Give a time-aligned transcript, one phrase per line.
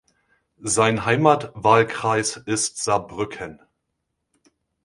[0.63, 3.59] Sein Heimatwahlkreis ist Saarbrücken.